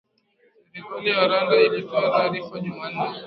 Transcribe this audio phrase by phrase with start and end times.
[0.69, 3.05] Serikali ya Rwanda ilitoa taarifa Jumanne